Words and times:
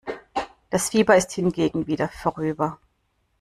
Das 0.71 0.89
Fieber 0.89 1.15
ist 1.15 1.31
hingegen 1.33 1.85
wieder 1.85 2.09
vorüber. 2.09 2.79